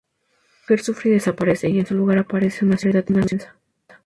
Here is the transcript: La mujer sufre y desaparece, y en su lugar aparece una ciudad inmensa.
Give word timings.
La 0.03 0.13
mujer 0.63 0.79
sufre 0.83 1.09
y 1.11 1.13
desaparece, 1.13 1.69
y 1.69 1.77
en 1.77 1.85
su 1.85 1.93
lugar 1.93 2.17
aparece 2.17 2.65
una 2.65 2.75
ciudad 2.77 3.05
inmensa. 3.07 3.55